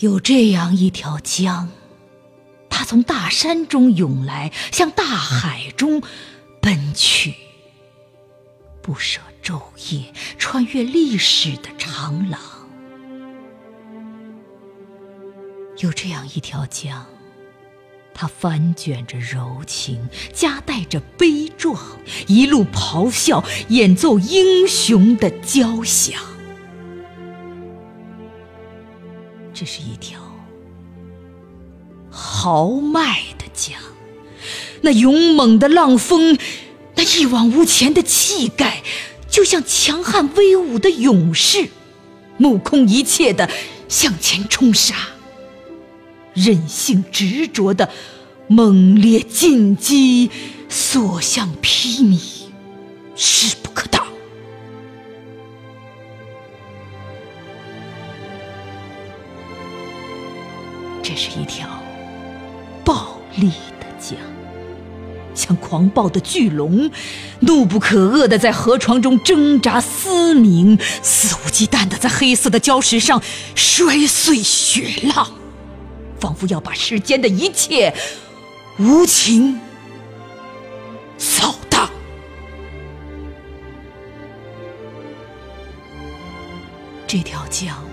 [0.00, 1.68] 有这样一条江，
[2.70, 6.00] 它从大山中涌来，向大海中
[6.60, 7.34] 奔去，
[8.80, 12.40] 不舍昼夜，穿越历史的长廊。
[15.78, 17.04] 有这样一条江，
[18.14, 21.76] 它翻卷着柔情，夹带着悲壮，
[22.28, 26.22] 一路咆哮，演奏英雄的交响。
[29.58, 30.20] 这是一条
[32.08, 33.76] 豪迈的江，
[34.82, 36.38] 那勇猛的浪峰，
[36.94, 38.84] 那一往无前的气概，
[39.28, 41.70] 就像强悍威武的勇士，
[42.36, 43.50] 目空一切的
[43.88, 44.94] 向前冲杀，
[46.34, 47.90] 任性执着的
[48.46, 50.30] 猛烈进击，
[50.68, 52.20] 所向披靡，
[53.16, 53.97] 势不可挡。
[61.18, 61.68] 是一条
[62.84, 63.48] 暴力
[63.80, 64.16] 的江，
[65.34, 66.88] 像狂暴的巨龙，
[67.40, 73.20] 怒不可遏的在河床中挣扎嘶鸣，肆无忌惮的在黑色的礁石上
[73.56, 75.32] 摔碎雪浪，
[76.20, 77.92] 仿佛要把世间的一切
[78.78, 79.58] 无情
[81.18, 81.90] 扫荡。
[87.08, 87.87] 这条江。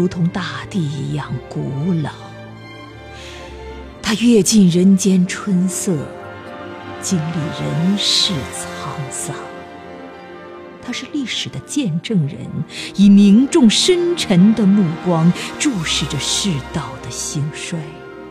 [0.00, 2.10] 如同大地一样古老，
[4.00, 5.94] 它阅尽人间春色，
[7.02, 9.36] 经历人世沧桑。
[10.82, 12.38] 它是历史的见证人，
[12.96, 17.78] 以凝重深沉的目光注视着世道的兴衰、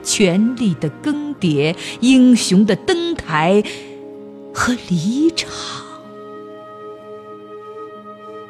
[0.02, 3.64] 权力的更迭、英雄的登台
[4.52, 5.52] 和离场。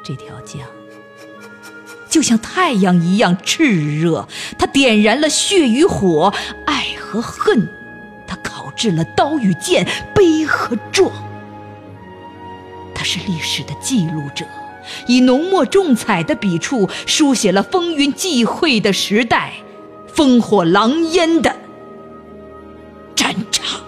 [0.02, 0.79] 这条江。
[2.10, 4.26] 就像太阳一样炽热，
[4.58, 6.34] 它点燃了血与火、
[6.66, 7.68] 爱和恨，
[8.26, 11.10] 它烤制了刀与剑、悲和壮。
[12.94, 14.44] 它是历史的记录者，
[15.06, 19.52] 以浓墨重彩的笔触书写了风云际会的时代、
[20.14, 21.56] 烽火狼烟的
[23.14, 23.80] 战场。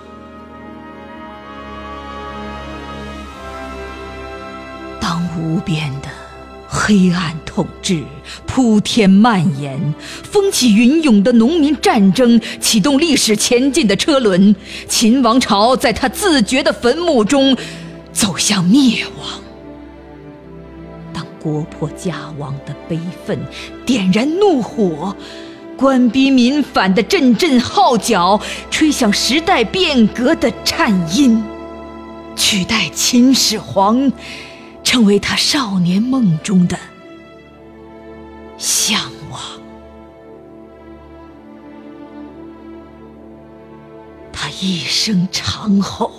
[5.01, 6.09] 当无边的。
[6.75, 8.03] 黑暗统治
[8.47, 9.79] 铺天蔓延，
[10.23, 14.57] 风起云涌的农民战争启动历史前进的车轮，
[14.89, 17.55] 秦王朝在他自觉的坟墓中
[18.11, 19.41] 走向灭亡。
[21.13, 23.39] 当国破家亡的悲愤
[23.85, 25.15] 点燃怒火，
[25.77, 28.41] 官逼民反的阵阵号角
[28.71, 31.45] 吹响时代变革的颤音，
[32.35, 34.11] 取代秦始皇。
[34.85, 36.77] 成为他少年梦中的
[38.93, 39.41] 向往。
[44.31, 46.13] 他一声长吼，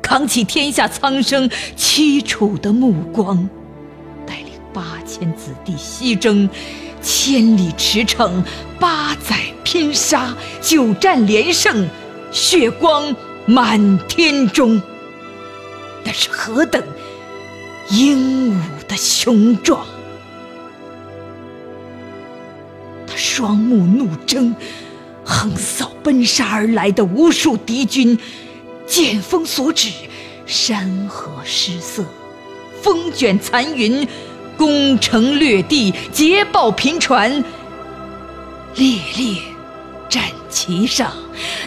[0.00, 3.48] 扛起天下苍生凄楚的目光，
[4.24, 6.48] 带领八千子弟西征，
[7.02, 8.30] 千里驰骋，
[8.78, 11.88] 八载拼杀，九战连胜，
[12.30, 13.16] 血光
[13.46, 14.80] 满天中。
[16.04, 16.80] 那是何等！
[17.90, 19.84] 英武的雄壮，
[23.38, 24.52] 双目怒睁，
[25.24, 28.18] 横扫奔杀而来的无数敌军，
[28.84, 29.92] 剑锋所指，
[30.44, 32.04] 山河失色，
[32.82, 34.08] 风卷残云，
[34.56, 37.30] 攻城掠地，捷报频传。
[38.74, 39.36] 烈烈
[40.08, 41.12] 战旗上，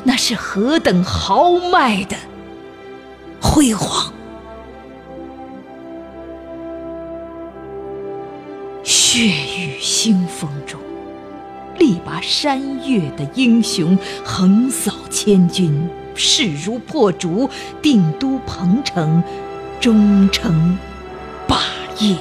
[0.03, 2.17] 那是何等豪迈的
[3.41, 4.11] 辉煌！
[8.83, 10.80] 血雨腥风中，
[11.81, 17.49] 力拔山岳的英雄横扫千军，势如破竹，
[17.81, 19.23] 定都彭城，
[19.79, 20.77] 终成
[21.47, 21.57] 霸
[21.97, 22.15] 业。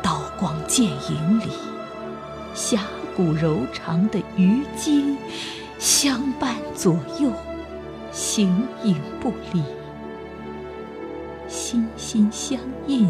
[0.00, 1.50] 刀光剑影里，
[2.54, 2.78] 侠
[3.16, 5.16] 骨柔肠的虞姬
[5.76, 7.32] 相伴左右，
[8.12, 9.60] 形影不离，
[11.48, 13.08] 心心相印。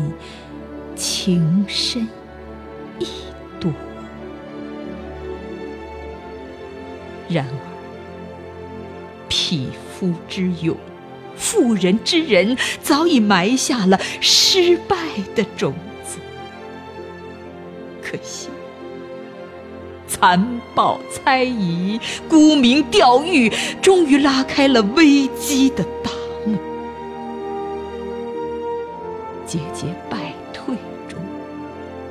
[0.96, 2.08] 情深
[2.98, 3.06] 意
[7.28, 7.58] 然而
[9.28, 10.76] 匹夫之勇、
[11.36, 14.96] 妇人之仁，早已埋下了失败
[15.34, 16.18] 的种子。
[18.02, 18.48] 可惜，
[20.06, 23.52] 残暴猜疑、沽名钓誉，
[23.82, 26.10] 终于拉开了危机的大
[26.46, 26.56] 幕，
[29.46, 30.74] 节节败退
[31.06, 31.20] 中。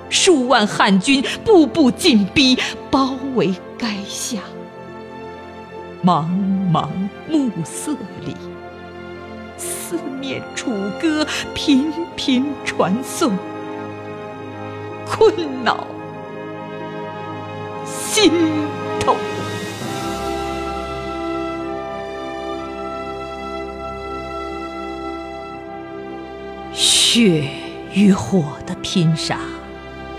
[0.10, 2.58] 数万汉军步步紧逼，
[2.92, 4.40] 包围垓下。
[6.06, 6.28] 茫
[6.72, 6.88] 茫
[7.28, 7.92] 暮色
[8.22, 8.36] 里，
[9.58, 10.72] 四面楚
[11.02, 13.36] 歌频频传颂，
[15.06, 15.88] 困恼
[17.86, 18.32] 心
[19.00, 19.16] 头。
[26.74, 27.50] 血
[27.94, 29.40] 与火的拼杀，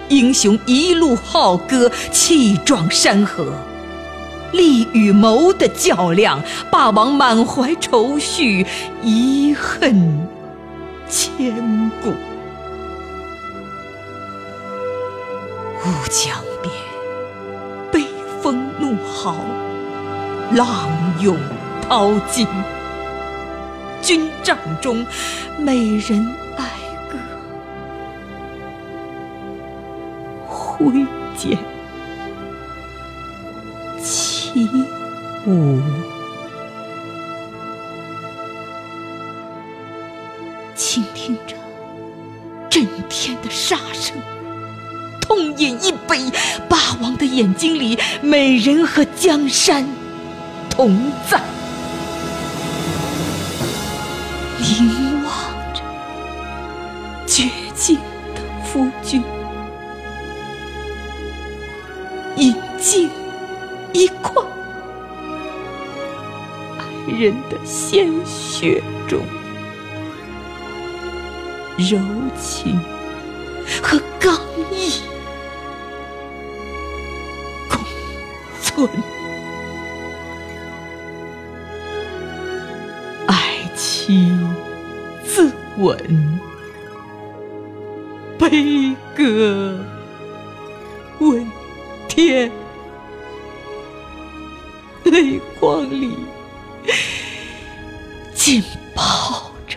[0.09, 3.45] 英雄一路浩歌，气壮山河；
[4.53, 8.67] 利与谋的较量，霸王满怀愁绪，
[9.03, 10.27] 遗恨
[11.09, 12.11] 千古。
[15.81, 16.73] 乌江边，
[17.93, 18.05] 悲
[18.43, 19.37] 风怒号，
[20.53, 20.69] 浪
[21.21, 21.37] 涌
[21.89, 22.47] 淘尽；
[24.03, 25.07] 军帐中，
[25.59, 26.65] 美人哀
[27.11, 27.19] 歌。
[30.47, 31.07] 挥
[31.37, 31.59] 剑
[34.67, 34.85] 起
[35.47, 35.81] 舞，
[40.75, 41.55] 倾听着
[42.69, 44.17] 震天的杀声，
[45.21, 46.19] 痛饮一杯，
[46.69, 49.87] 霸王的眼睛里，美人和江山
[50.71, 51.41] 同在，
[54.59, 55.33] 凝望
[55.73, 55.83] 着
[57.27, 57.97] 绝境
[58.35, 59.23] 的夫君。
[62.37, 63.11] 饮尽
[63.93, 64.33] 一块，
[67.19, 69.21] 人的鲜血中，
[71.77, 71.99] 柔
[72.39, 72.79] 情
[73.83, 74.39] 和刚
[74.71, 75.03] 毅
[77.69, 77.81] 共
[78.63, 78.89] 存，
[83.27, 84.31] 爱妻
[85.25, 85.99] 自刎，
[88.39, 89.77] 悲歌
[91.19, 91.45] 问。
[92.09, 92.51] 天，
[95.05, 96.17] 泪光里
[98.35, 98.63] 浸
[98.95, 99.77] 泡着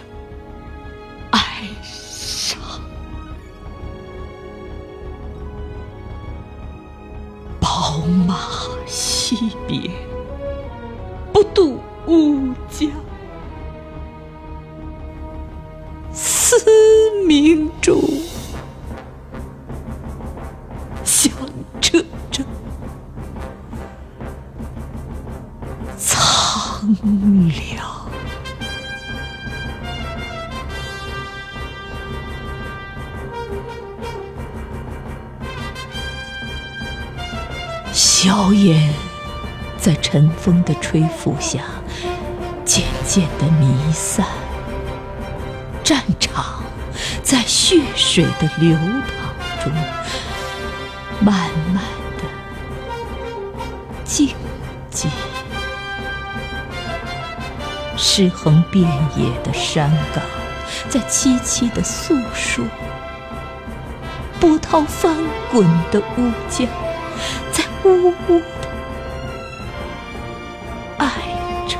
[1.31, 1.39] 哀
[1.83, 2.59] 伤。
[7.59, 7.97] 宝
[8.27, 8.37] 马
[8.85, 9.91] 惜别，
[11.33, 12.89] 不渡乌江，
[16.13, 16.57] 思
[17.27, 18.01] 明中。
[38.23, 38.93] 硝烟
[39.79, 41.61] 在晨风的吹拂下
[42.63, 44.23] 渐渐的弥散，
[45.83, 46.61] 战场
[47.23, 49.73] 在血水的流淌中
[51.19, 51.83] 慢慢
[52.19, 52.23] 的
[54.03, 54.35] 静
[54.93, 55.07] 寂。
[57.97, 60.23] 尸横遍野的山岗，
[60.87, 62.63] 在凄凄的诉说；
[64.39, 65.17] 波涛翻
[65.51, 66.67] 滚的乌江，
[67.83, 68.41] 呜呜的
[70.97, 71.05] 哀
[71.67, 71.79] 唱。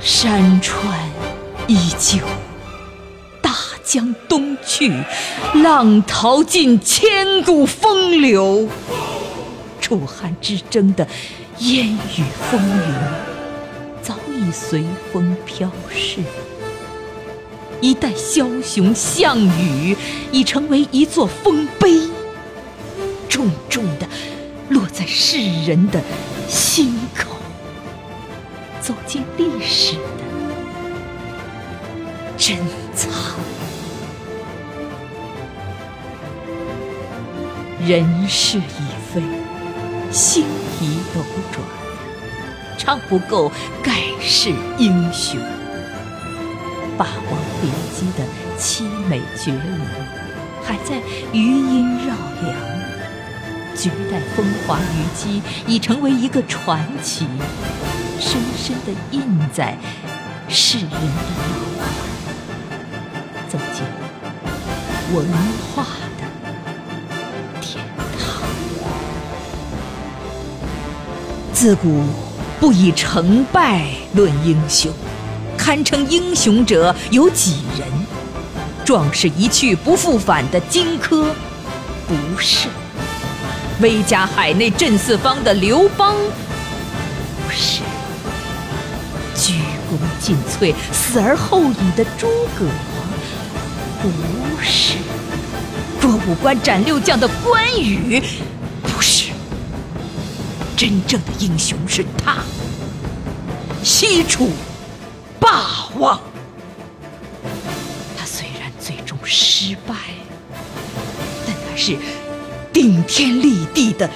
[0.00, 0.98] 山川
[1.66, 2.18] 依旧，
[3.40, 3.52] 大
[3.82, 4.92] 江东去，
[5.54, 8.68] 浪淘尽千古风流。
[9.80, 11.06] 楚汉之争的
[11.58, 12.94] 烟雨风云，
[14.00, 16.22] 早已随风飘逝；
[17.84, 19.94] 一代枭雄项羽，
[20.32, 22.08] 已成为一座丰碑，
[23.28, 24.08] 重重的
[24.70, 25.36] 落在世
[25.66, 26.00] 人的
[26.48, 27.36] 心口，
[28.80, 30.00] 走进历史的
[32.38, 32.56] 珍
[32.94, 33.12] 藏。
[37.86, 39.20] 人事已非。
[40.10, 40.44] 星
[40.80, 41.20] 移斗
[41.52, 41.62] 转，
[42.78, 45.38] 唱不够盖世英雄。
[46.96, 48.24] 霸王别姬的
[48.58, 49.80] 凄美绝伦，
[50.62, 51.00] 还在
[51.32, 52.54] 余音绕梁。
[53.76, 57.26] 绝代风华虞姬已成为一个传奇，
[58.20, 59.20] 深深地印
[59.52, 59.76] 在
[60.48, 60.96] 世人的
[61.76, 61.84] 脑海，
[63.48, 63.84] 走进
[65.12, 65.26] 文
[65.74, 65.84] 化
[66.16, 66.22] 的
[67.60, 67.84] 天
[68.16, 68.48] 堂。
[71.52, 72.04] 自古
[72.60, 74.92] 不以成败论英雄，
[75.56, 77.88] 堪称英雄者有几人？
[78.84, 81.24] 壮士一去不复返的荆轲，
[82.06, 82.68] 不是；
[83.80, 86.14] 威加海内震四方的刘邦，
[87.46, 87.80] 不是；
[89.34, 89.54] 鞠
[89.90, 92.26] 躬尽瘁，死而后已的诸
[92.58, 92.66] 葛，
[94.02, 94.10] 不
[94.62, 94.98] 是。
[96.02, 98.22] 过五关斩六将的关羽，
[98.82, 99.32] 不是。
[100.76, 102.36] 真正的英雄是他，
[103.82, 104.50] 西楚
[105.44, 106.18] 霸王。
[108.16, 109.94] 他虽然最终失败，
[111.46, 111.98] 但他是
[112.72, 114.08] 顶天立地的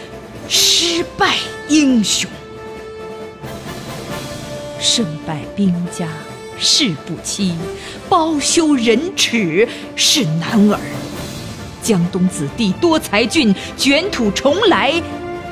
[0.48, 1.36] 失败
[1.68, 2.30] 英雄。
[4.80, 6.08] 胜败兵家
[6.58, 7.54] 事不期，
[8.08, 10.80] 包羞忍耻是男儿。
[11.82, 14.94] 江东子弟多才俊，卷土重来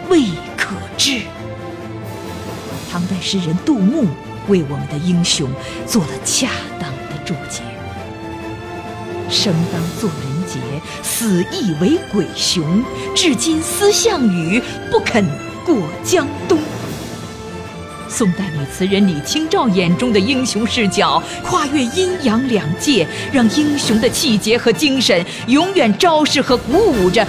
[0.08, 0.22] 未
[0.56, 1.20] 可知。
[2.90, 4.06] 唐代诗人杜牧
[4.48, 5.50] 为我们的英雄
[5.86, 6.48] 做了恰
[6.80, 7.62] 当的注解
[9.30, 10.58] ：“生当作人杰，
[11.02, 12.84] 死亦为鬼雄。
[13.14, 15.24] 至今思项羽，不肯
[15.64, 16.58] 过江东。”
[18.08, 27.26] 宋代女词人李清照眼中的英雄视角，跨越阴阳两界，让英雄的气节和精神永远昭示和鼓舞着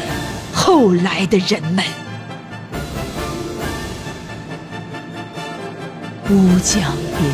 [0.53, 1.83] 后来的人们。
[6.29, 6.81] 乌江
[7.17, 7.33] 边，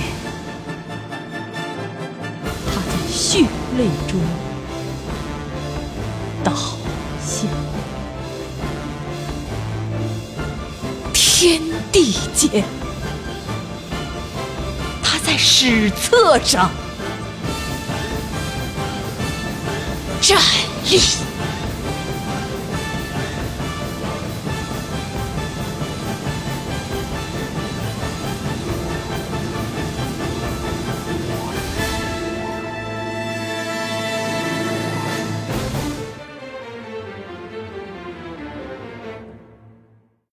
[2.67, 3.39] 他在血
[3.75, 4.19] 泪中
[6.43, 6.53] 倒
[7.19, 7.47] 下，
[11.11, 11.59] 天
[11.91, 12.63] 地间。
[15.01, 16.69] 他在史册上
[20.21, 20.37] 站
[20.91, 21.01] 立。